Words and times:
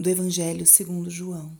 do 0.00 0.08
Evangelho 0.08 0.64
segundo 0.64 1.10
João. 1.10 1.54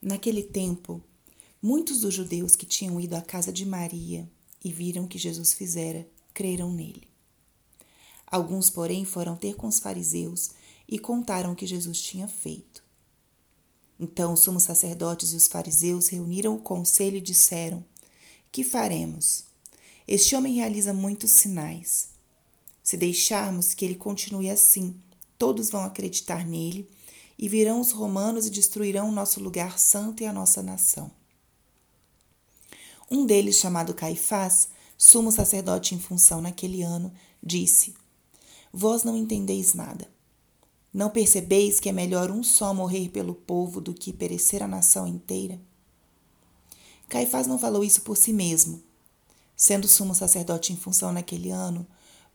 Naquele 0.00 0.42
tempo, 0.42 1.02
muitos 1.60 2.00
dos 2.00 2.14
judeus 2.14 2.56
que 2.56 2.64
tinham 2.64 2.98
ido 2.98 3.14
à 3.14 3.20
casa 3.20 3.52
de 3.52 3.66
Maria 3.66 4.26
e 4.64 4.72
viram 4.72 5.04
o 5.04 5.06
que 5.06 5.18
Jesus 5.18 5.52
fizera, 5.52 6.08
creram 6.32 6.72
nele. 6.72 7.06
Alguns, 8.26 8.70
porém, 8.70 9.04
foram 9.04 9.36
ter 9.36 9.54
com 9.54 9.66
os 9.66 9.80
fariseus 9.80 10.52
e 10.88 10.98
contaram 10.98 11.52
o 11.52 11.54
que 11.54 11.66
Jesus 11.66 12.00
tinha 12.00 12.26
feito. 12.26 12.82
Então 14.00 14.32
os 14.32 14.40
sumos 14.40 14.62
sacerdotes 14.62 15.34
e 15.34 15.36
os 15.36 15.46
fariseus 15.46 16.08
reuniram 16.08 16.54
o 16.54 16.62
conselho 16.62 17.18
e 17.18 17.20
disseram: 17.20 17.84
Que 18.50 18.64
faremos? 18.64 19.44
Este 20.06 20.34
homem 20.34 20.54
realiza 20.54 20.94
muitos 20.94 21.32
sinais. 21.32 22.16
Se 22.88 22.96
deixarmos 22.96 23.74
que 23.74 23.84
ele 23.84 23.94
continue 23.94 24.48
assim, 24.48 24.96
todos 25.36 25.68
vão 25.68 25.84
acreditar 25.84 26.46
nele 26.46 26.88
e 27.38 27.46
virão 27.46 27.82
os 27.82 27.92
romanos 27.92 28.46
e 28.46 28.50
destruirão 28.50 29.10
o 29.10 29.12
nosso 29.12 29.42
lugar 29.42 29.78
santo 29.78 30.22
e 30.22 30.26
a 30.26 30.32
nossa 30.32 30.62
nação. 30.62 31.10
Um 33.10 33.26
deles, 33.26 33.56
chamado 33.56 33.92
Caifás, 33.92 34.70
sumo 34.96 35.30
sacerdote 35.30 35.94
em 35.94 36.00
função 36.00 36.40
naquele 36.40 36.80
ano, 36.80 37.12
disse: 37.42 37.94
Vós 38.72 39.04
não 39.04 39.18
entendeis 39.18 39.74
nada. 39.74 40.10
Não 40.90 41.10
percebeis 41.10 41.78
que 41.78 41.90
é 41.90 41.92
melhor 41.92 42.30
um 42.30 42.42
só 42.42 42.72
morrer 42.72 43.10
pelo 43.10 43.34
povo 43.34 43.82
do 43.82 43.92
que 43.92 44.14
perecer 44.14 44.62
a 44.62 44.66
nação 44.66 45.06
inteira? 45.06 45.60
Caifás 47.06 47.46
não 47.46 47.58
falou 47.58 47.84
isso 47.84 48.00
por 48.00 48.16
si 48.16 48.32
mesmo. 48.32 48.82
Sendo 49.54 49.86
sumo 49.86 50.14
sacerdote 50.14 50.72
em 50.72 50.76
função 50.76 51.12
naquele 51.12 51.50
ano, 51.50 51.86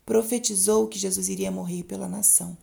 profetizou 0.04 0.86
que 0.86 0.98
Jesus 0.98 1.28
iria 1.28 1.50
morrer 1.50 1.84
pela 1.84 2.08
nação. 2.08 2.56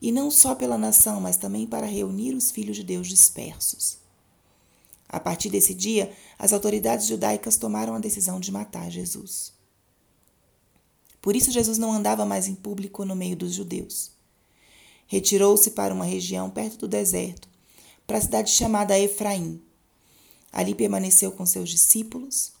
E 0.00 0.12
não 0.12 0.30
só 0.30 0.54
pela 0.54 0.78
nação, 0.78 1.20
mas 1.20 1.36
também 1.36 1.66
para 1.66 1.86
reunir 1.86 2.34
os 2.34 2.50
filhos 2.50 2.76
de 2.76 2.84
Deus 2.84 3.08
dispersos. 3.08 3.98
A 5.08 5.18
partir 5.18 5.48
desse 5.48 5.74
dia, 5.74 6.12
as 6.38 6.52
autoridades 6.52 7.06
judaicas 7.06 7.56
tomaram 7.56 7.94
a 7.94 7.98
decisão 7.98 8.38
de 8.38 8.52
matar 8.52 8.90
Jesus. 8.90 9.52
Por 11.20 11.34
isso, 11.34 11.50
Jesus 11.50 11.78
não 11.78 11.92
andava 11.92 12.24
mais 12.24 12.46
em 12.46 12.54
público 12.54 13.04
no 13.04 13.16
meio 13.16 13.34
dos 13.34 13.54
judeus. 13.54 14.12
Retirou-se 15.06 15.70
para 15.70 15.94
uma 15.94 16.04
região 16.04 16.50
perto 16.50 16.78
do 16.78 16.88
deserto, 16.88 17.48
para 18.06 18.18
a 18.18 18.20
cidade 18.20 18.50
chamada 18.50 18.98
Efraim. 18.98 19.60
Ali 20.52 20.74
permaneceu 20.74 21.32
com 21.32 21.44
seus 21.44 21.70
discípulos. 21.70 22.52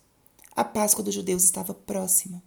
A 0.56 0.64
Páscoa 0.64 1.04
dos 1.04 1.14
judeus 1.14 1.44
estava 1.44 1.72
próxima. 1.72 2.42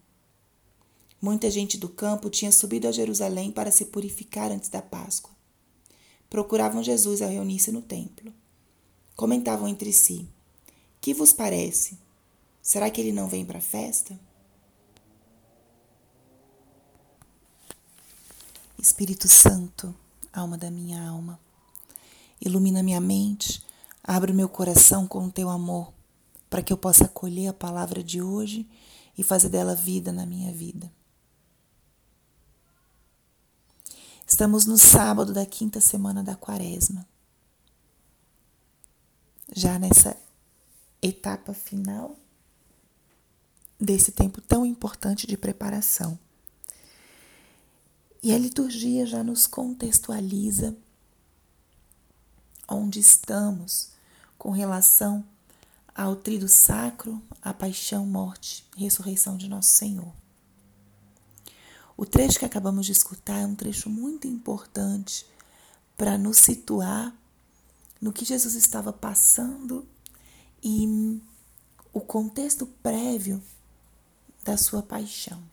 Muita 1.21 1.51
gente 1.51 1.77
do 1.77 1.87
campo 1.87 2.31
tinha 2.31 2.51
subido 2.51 2.87
a 2.87 2.91
Jerusalém 2.91 3.51
para 3.51 3.69
se 3.69 3.85
purificar 3.85 4.51
antes 4.51 4.69
da 4.69 4.81
Páscoa. 4.81 5.31
Procuravam 6.27 6.81
Jesus 6.81 7.21
ao 7.21 7.29
reunir-se 7.29 7.71
no 7.71 7.81
templo. 7.81 8.33
Comentavam 9.15 9.67
entre 9.67 9.93
si: 9.93 10.27
Que 10.99 11.13
vos 11.13 11.31
parece? 11.31 11.99
Será 12.59 12.89
que 12.89 12.99
ele 12.99 13.11
não 13.11 13.27
vem 13.27 13.45
para 13.45 13.59
a 13.59 13.61
festa? 13.61 14.19
Espírito 18.79 19.27
Santo, 19.27 19.93
alma 20.33 20.57
da 20.57 20.71
minha 20.71 21.07
alma, 21.07 21.39
ilumina 22.43 22.81
minha 22.81 22.99
mente, 22.99 23.63
abre 24.03 24.31
o 24.31 24.35
meu 24.35 24.49
coração 24.49 25.05
com 25.05 25.25
o 25.25 25.31
teu 25.31 25.49
amor, 25.49 25.93
para 26.49 26.63
que 26.63 26.73
eu 26.73 26.77
possa 26.77 27.05
acolher 27.05 27.47
a 27.47 27.53
palavra 27.53 28.03
de 28.03 28.23
hoje 28.23 28.67
e 29.15 29.21
fazer 29.21 29.49
dela 29.49 29.75
vida 29.75 30.11
na 30.11 30.25
minha 30.25 30.51
vida. 30.51 30.91
Estamos 34.31 34.65
no 34.65 34.77
sábado 34.77 35.33
da 35.33 35.45
quinta 35.45 35.81
semana 35.81 36.23
da 36.23 36.37
quaresma. 36.37 37.05
Já 39.53 39.77
nessa 39.77 40.15
etapa 41.01 41.53
final 41.53 42.15
desse 43.77 44.13
tempo 44.13 44.39
tão 44.39 44.65
importante 44.65 45.27
de 45.27 45.35
preparação. 45.35 46.17
E 48.23 48.31
a 48.31 48.37
liturgia 48.37 49.05
já 49.05 49.21
nos 49.21 49.47
contextualiza 49.47 50.77
onde 52.69 53.01
estamos 53.01 53.89
com 54.37 54.49
relação 54.49 55.25
ao 55.93 56.15
trido 56.15 56.47
sacro, 56.47 57.21
a 57.41 57.53
paixão, 57.53 58.05
morte 58.05 58.65
ressurreição 58.77 59.35
de 59.35 59.49
nosso 59.49 59.71
Senhor. 59.71 60.20
O 62.01 62.05
trecho 62.07 62.39
que 62.39 62.45
acabamos 62.45 62.87
de 62.87 62.93
escutar 62.93 63.37
é 63.37 63.45
um 63.45 63.53
trecho 63.53 63.87
muito 63.87 64.25
importante 64.25 65.23
para 65.95 66.17
nos 66.17 66.37
situar 66.37 67.15
no 68.01 68.11
que 68.11 68.25
Jesus 68.25 68.55
estava 68.55 68.91
passando 68.91 69.87
e 70.63 71.21
o 71.93 72.01
contexto 72.01 72.65
prévio 72.65 73.39
da 74.43 74.57
sua 74.57 74.81
paixão. 74.81 75.43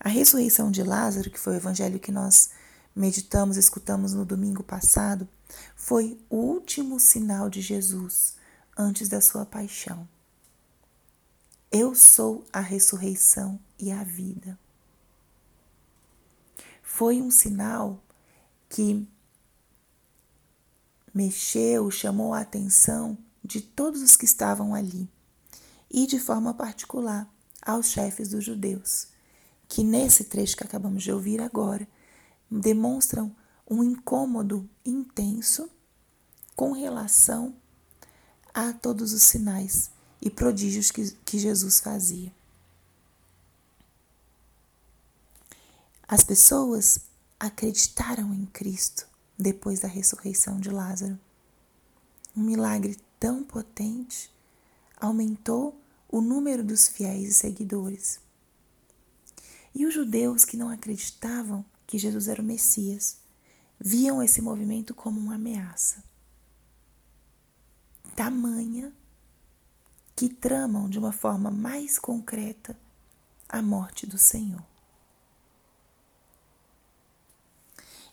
A 0.00 0.08
ressurreição 0.08 0.68
de 0.68 0.82
Lázaro, 0.82 1.30
que 1.30 1.38
foi 1.38 1.52
o 1.52 1.58
evangelho 1.58 2.00
que 2.00 2.10
nós 2.10 2.50
meditamos, 2.96 3.56
escutamos 3.56 4.12
no 4.12 4.24
domingo 4.24 4.64
passado, 4.64 5.28
foi 5.76 6.20
o 6.28 6.34
último 6.38 6.98
sinal 6.98 7.48
de 7.48 7.60
Jesus 7.60 8.34
antes 8.76 9.08
da 9.08 9.20
sua 9.20 9.46
paixão. 9.46 10.08
Eu 11.78 11.94
sou 11.94 12.42
a 12.50 12.60
ressurreição 12.60 13.60
e 13.78 13.92
a 13.92 14.02
vida. 14.02 14.58
Foi 16.82 17.20
um 17.20 17.30
sinal 17.30 18.02
que 18.66 19.06
mexeu, 21.12 21.90
chamou 21.90 22.32
a 22.32 22.40
atenção 22.40 23.18
de 23.44 23.60
todos 23.60 24.00
os 24.00 24.16
que 24.16 24.24
estavam 24.24 24.74
ali 24.74 25.06
e, 25.90 26.06
de 26.06 26.18
forma 26.18 26.54
particular, 26.54 27.30
aos 27.60 27.88
chefes 27.88 28.30
dos 28.30 28.42
judeus, 28.42 29.08
que 29.68 29.84
nesse 29.84 30.24
trecho 30.24 30.56
que 30.56 30.64
acabamos 30.64 31.02
de 31.02 31.12
ouvir 31.12 31.42
agora 31.42 31.86
demonstram 32.50 33.36
um 33.70 33.84
incômodo 33.84 34.66
intenso 34.82 35.68
com 36.54 36.72
relação 36.72 37.54
a 38.54 38.72
todos 38.72 39.12
os 39.12 39.24
sinais 39.24 39.94
e 40.20 40.30
prodígios 40.30 40.90
que, 40.90 41.10
que 41.24 41.38
Jesus 41.38 41.80
fazia. 41.80 42.32
As 46.08 46.22
pessoas 46.22 47.00
acreditaram 47.38 48.32
em 48.32 48.46
Cristo 48.46 49.08
depois 49.38 49.80
da 49.80 49.88
ressurreição 49.88 50.58
de 50.60 50.70
Lázaro. 50.70 51.18
Um 52.36 52.42
milagre 52.42 52.96
tão 53.18 53.42
potente 53.42 54.30
aumentou 54.96 55.78
o 56.08 56.20
número 56.20 56.62
dos 56.62 56.88
fiéis 56.88 57.28
e 57.28 57.34
seguidores. 57.34 58.20
E 59.74 59.84
os 59.84 59.92
judeus 59.92 60.44
que 60.44 60.56
não 60.56 60.70
acreditavam 60.70 61.64
que 61.86 61.98
Jesus 61.98 62.28
era 62.28 62.40
o 62.40 62.44
Messias 62.44 63.18
viam 63.78 64.22
esse 64.22 64.40
movimento 64.40 64.94
como 64.94 65.20
uma 65.20 65.34
ameaça. 65.34 66.02
Tamanha 68.14 68.92
que 70.16 70.30
tramam 70.30 70.88
de 70.88 70.98
uma 70.98 71.12
forma 71.12 71.50
mais 71.50 71.98
concreta 71.98 72.76
a 73.46 73.60
morte 73.60 74.06
do 74.06 74.16
Senhor. 74.16 74.64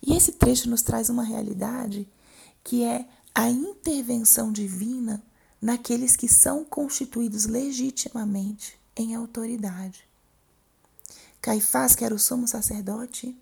E 0.05 0.13
esse 0.13 0.33
trecho 0.33 0.69
nos 0.69 0.81
traz 0.81 1.09
uma 1.09 1.23
realidade 1.23 2.07
que 2.61 2.83
é 2.83 3.07
a 3.33 3.49
intervenção 3.49 4.51
divina 4.51 5.23
naqueles 5.61 6.17
que 6.17 6.27
são 6.27 6.65
constituídos 6.65 7.45
legitimamente 7.45 8.77
em 8.97 9.15
autoridade. 9.15 10.05
Caifás, 11.41 11.95
que 11.95 12.03
era 12.03 12.13
o 12.13 12.19
sumo 12.19 12.47
sacerdote, 12.47 13.35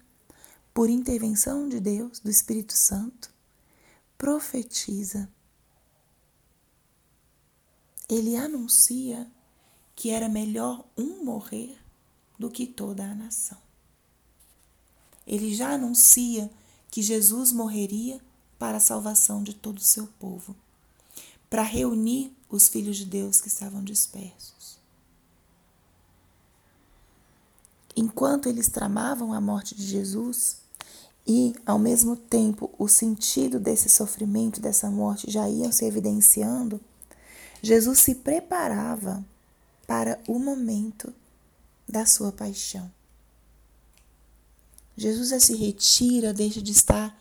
por 0.73 0.89
intervenção 0.89 1.67
de 1.67 1.79
Deus, 1.79 2.19
do 2.19 2.29
Espírito 2.29 2.73
Santo, 2.73 3.31
profetiza 4.17 5.27
ele 8.11 8.35
anuncia 8.35 9.25
que 9.95 10.09
era 10.09 10.27
melhor 10.27 10.83
um 10.97 11.23
morrer 11.23 11.77
do 12.37 12.49
que 12.49 12.67
toda 12.67 13.05
a 13.05 13.15
nação. 13.15 13.57
Ele 15.25 15.55
já 15.55 15.71
anuncia 15.71 16.51
que 16.89 17.01
Jesus 17.01 17.53
morreria 17.53 18.19
para 18.59 18.77
a 18.77 18.81
salvação 18.81 19.41
de 19.41 19.53
todo 19.53 19.77
o 19.77 19.83
seu 19.83 20.07
povo, 20.19 20.53
para 21.49 21.61
reunir 21.61 22.35
os 22.49 22.67
filhos 22.67 22.97
de 22.97 23.05
Deus 23.05 23.39
que 23.39 23.47
estavam 23.47 23.81
dispersos. 23.81 24.77
Enquanto 27.95 28.49
eles 28.49 28.67
tramavam 28.67 29.31
a 29.31 29.39
morte 29.39 29.73
de 29.73 29.85
Jesus 29.85 30.57
e, 31.25 31.55
ao 31.65 31.79
mesmo 31.79 32.17
tempo, 32.17 32.69
o 32.77 32.89
sentido 32.89 33.57
desse 33.57 33.87
sofrimento, 33.87 34.59
dessa 34.59 34.89
morte 34.89 35.31
já 35.31 35.49
iam 35.49 35.71
se 35.71 35.85
evidenciando, 35.85 36.81
Jesus 37.61 37.99
se 37.99 38.15
preparava 38.15 39.23
para 39.85 40.19
o 40.27 40.39
momento 40.39 41.13
da 41.87 42.05
sua 42.05 42.31
paixão. 42.31 42.91
Jesus 44.97 45.29
já 45.29 45.39
se 45.39 45.55
retira, 45.55 46.33
deixa 46.33 46.61
de 46.61 46.71
estar 46.71 47.17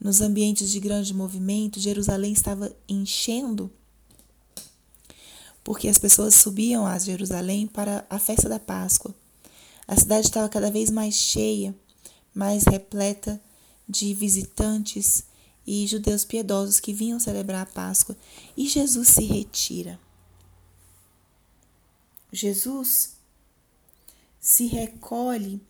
nos 0.00 0.20
ambientes 0.20 0.70
de 0.70 0.80
grande 0.80 1.14
movimento. 1.14 1.80
Jerusalém 1.80 2.32
estava 2.32 2.74
enchendo 2.88 3.70
porque 5.62 5.88
as 5.88 5.98
pessoas 5.98 6.34
subiam 6.36 6.86
a 6.86 6.96
Jerusalém 6.96 7.66
para 7.66 8.06
a 8.08 8.20
festa 8.20 8.48
da 8.48 8.60
Páscoa. 8.60 9.12
A 9.88 9.96
cidade 9.96 10.28
estava 10.28 10.48
cada 10.48 10.70
vez 10.70 10.90
mais 10.90 11.14
cheia, 11.14 11.74
mais 12.32 12.62
repleta 12.64 13.40
de 13.88 14.14
visitantes 14.14 15.24
e 15.66 15.86
judeus 15.86 16.24
piedosos 16.24 16.78
que 16.78 16.92
vinham 16.92 17.18
celebrar 17.18 17.62
a 17.62 17.66
Páscoa. 17.66 18.16
E 18.56 18.68
Jesus 18.68 19.08
se 19.08 19.24
retira. 19.24 19.98
Jesus 22.32 23.16
se 24.38 24.66
recolhe 24.66 25.60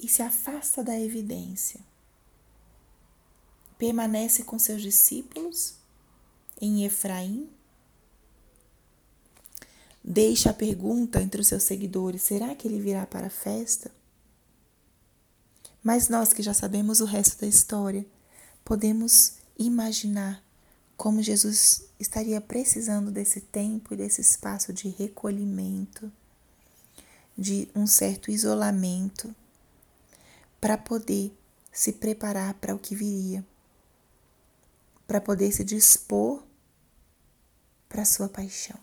e 0.00 0.08
se 0.08 0.22
afasta 0.22 0.82
da 0.82 0.98
evidência. 0.98 1.80
Permanece 3.78 4.42
com 4.42 4.58
seus 4.58 4.82
discípulos 4.82 5.74
em 6.60 6.84
Efraim. 6.84 7.48
Deixa 10.02 10.50
a 10.50 10.54
pergunta 10.54 11.20
entre 11.20 11.40
os 11.40 11.46
seus 11.46 11.62
seguidores: 11.62 12.22
será 12.22 12.54
que 12.54 12.66
ele 12.66 12.80
virá 12.80 13.06
para 13.06 13.26
a 13.26 13.30
festa? 13.30 13.90
Mas 15.82 16.08
nós 16.08 16.32
que 16.32 16.42
já 16.42 16.54
sabemos 16.54 17.00
o 17.00 17.04
resto 17.04 17.40
da 17.40 17.46
história, 17.46 18.04
podemos 18.66 19.34
imaginar 19.56 20.44
como 20.96 21.22
Jesus 21.22 21.84
estaria 22.00 22.40
precisando 22.40 23.12
desse 23.12 23.40
tempo 23.40 23.94
e 23.94 23.96
desse 23.96 24.20
espaço 24.20 24.72
de 24.72 24.88
recolhimento, 24.88 26.12
de 27.38 27.68
um 27.76 27.86
certo 27.86 28.28
isolamento, 28.28 29.32
para 30.60 30.76
poder 30.76 31.32
se 31.72 31.92
preparar 31.92 32.54
para 32.54 32.74
o 32.74 32.78
que 32.78 32.96
viria, 32.96 33.46
para 35.06 35.20
poder 35.20 35.52
se 35.52 35.62
dispor 35.62 36.42
para 37.88 38.02
a 38.02 38.06
sua 38.06 38.28
paixão. 38.28 38.80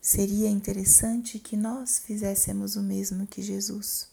Seria 0.00 0.48
interessante 0.48 1.38
que 1.38 1.58
nós 1.58 1.98
fizéssemos 1.98 2.74
o 2.74 2.82
mesmo 2.82 3.26
que 3.26 3.42
Jesus. 3.42 4.08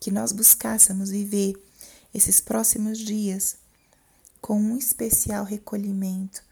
Que 0.00 0.10
nós 0.10 0.32
buscássemos 0.32 1.10
viver 1.10 1.54
esses 2.14 2.40
próximos 2.40 2.98
dias 2.98 3.56
com 4.40 4.60
um 4.60 4.76
especial 4.76 5.44
recolhimento, 5.44 6.42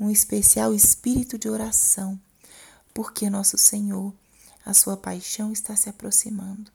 um 0.00 0.10
especial 0.10 0.74
espírito 0.74 1.38
de 1.38 1.48
oração, 1.48 2.18
porque 2.94 3.28
nosso 3.28 3.58
Senhor, 3.58 4.12
a 4.64 4.72
sua 4.72 4.96
paixão 4.96 5.52
está 5.52 5.76
se 5.76 5.88
aproximando. 5.88 6.70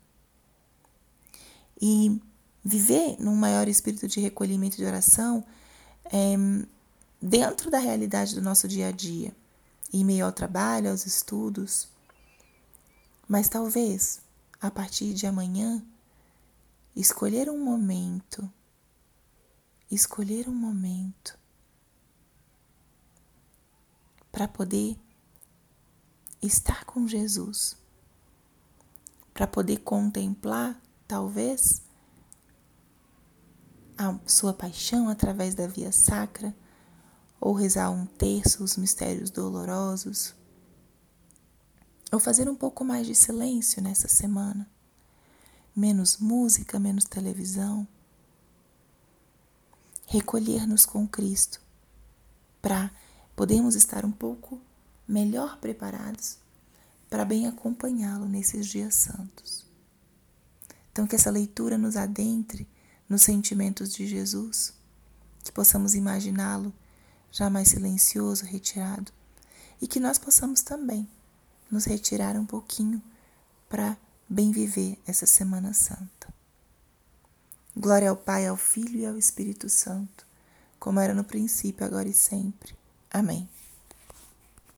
E 1.81 2.21
viver 2.63 3.18
num 3.19 3.36
maior 3.36 3.68
espírito 3.68 4.07
de 4.07 4.19
recolhimento 4.19 4.77
de 4.77 4.86
oração 4.86 5.44
é, 6.06 6.36
dentro 7.21 7.69
da 7.69 7.80
realidade 7.80 8.36
do 8.36 8.42
nosso 8.42 8.68
dia 8.68 8.88
a 8.88 8.92
dia 8.92 9.33
em 9.94 10.04
meio 10.04 10.25
ao 10.25 10.31
trabalho, 10.31 10.89
aos 10.89 11.06
estudos. 11.06 11.88
Mas 13.27 13.48
talvez, 13.48 14.19
a 14.59 14.71
partir 14.71 15.13
de 15.13 15.27
amanhã, 15.27 15.83
escolher 16.95 17.50
um 17.50 17.63
momento, 17.63 18.51
escolher 19.90 20.48
um 20.48 20.56
momento. 20.56 21.38
Para 24.31 24.48
poder 24.48 24.98
estar 26.42 26.86
com 26.86 27.07
Jesus, 27.07 27.78
para 29.34 29.45
poder 29.48 29.78
contemplar, 29.78 30.81
talvez, 31.07 31.84
a 33.98 34.18
sua 34.25 34.54
paixão 34.54 35.07
através 35.07 35.54
da 35.54 35.68
via 35.68 35.92
sacra 35.92 36.56
ou 37.40 37.54
rezar 37.54 37.92
um 37.92 38.06
terço, 38.06 38.63
os 38.63 38.78
mistérios 38.78 39.30
dolorosos, 39.30 40.34
ou 42.12 42.19
fazer 42.19 42.50
um 42.50 42.56
pouco 42.56 42.84
mais 42.84 43.06
de 43.06 43.13
silêncio 43.13 43.81
nessa 43.81 44.07
semana. 44.07 44.73
Menos 45.75 46.18
música, 46.18 46.80
menos 46.80 47.06
televisão. 47.06 47.88
Recolher-nos 50.06 50.86
com 50.86 51.08
Cristo 51.08 51.60
para 52.62 52.92
podermos 53.36 53.75
estar 53.75 54.06
um 54.06 54.12
pouco 54.12 54.62
melhor 55.08 55.58
preparados 55.58 56.38
para 57.10 57.25
bem 57.25 57.48
acompanhá-lo 57.48 58.28
nesses 58.28 58.68
dias 58.68 58.94
santos. 58.94 59.66
Então, 60.92 61.08
que 61.08 61.16
essa 61.16 61.31
leitura 61.31 61.78
nos 61.78 61.96
adentre 61.96 62.68
nos 63.10 63.24
sentimentos 63.24 63.94
de 63.94 64.08
Jesus, 64.08 64.74
que 65.44 65.52
possamos 65.52 65.96
imaginá-lo 65.96 66.72
já 67.31 67.50
mais 67.50 67.69
silencioso, 67.69 68.46
retirado, 68.46 69.12
e 69.81 69.88
que 69.88 70.00
nós 70.00 70.19
possamos 70.19 70.62
também 70.62 71.10
nos 71.69 71.86
retirar 71.86 72.36
um 72.38 72.46
pouquinho 72.46 73.02
para 73.68 73.98
bem 74.28 74.52
viver 74.52 74.98
essa 75.06 75.25
Semana 75.25 75.74
Santa. 75.74 76.34
Glória 77.75 78.10
ao 78.10 78.16
Pai, 78.16 78.48
ao 78.48 78.58
Filho 78.58 79.00
e 79.00 79.06
ao 79.06 79.18
Espírito 79.18 79.70
Santo, 79.70 80.25
como 80.80 81.00
era 81.00 81.14
no 81.14 81.24
princípio, 81.24 81.86
agora 81.86 82.08
e 82.08 82.14
sempre. 82.14 82.75
Amém. 83.10 83.50